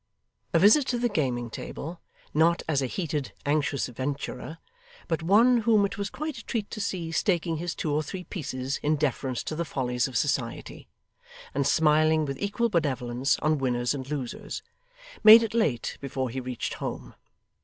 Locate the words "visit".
0.57-0.87